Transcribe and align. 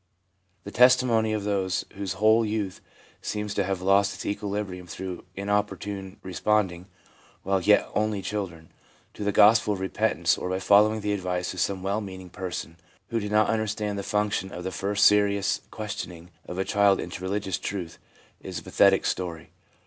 The 0.63 0.71
testimony 0.71 1.31
of 1.31 1.43
those 1.43 1.85
whose 1.93 2.13
whole 2.13 2.43
youth 2.43 2.81
seems 3.21 3.53
to 3.53 3.63
have 3.63 3.83
lost 3.83 4.15
its 4.15 4.25
equilibrium 4.25 4.87
through 4.87 5.25
inopportune 5.35 6.17
respond 6.23 6.71
ing, 6.71 6.87
while 7.43 7.61
yet 7.61 7.87
only 7.93 8.23
children, 8.23 8.71
to 9.13 9.23
the 9.23 9.31
gospel 9.31 9.75
of 9.75 9.79
repentance, 9.79 10.39
or 10.39 10.49
by 10.49 10.57
following 10.57 11.01
the 11.01 11.13
advice 11.13 11.53
of 11.53 11.59
some 11.59 11.83
well 11.83 12.01
meaning 12.01 12.31
person 12.31 12.77
who 13.09 13.19
did 13.19 13.29
not 13.31 13.47
understand 13.51 13.99
the 13.99 14.01
function 14.01 14.49
of 14.51 14.63
the 14.63 14.71
first 14.71 15.05
serious 15.05 15.61
questioning 15.69 16.31
of 16.47 16.57
a 16.57 16.65
child 16.65 16.99
into 16.99 17.21
religious 17.23 17.59
truth, 17.59 17.99
is 18.39 18.57
a 18.57 18.63
pathetic 18.63 19.05
story. 19.05 19.51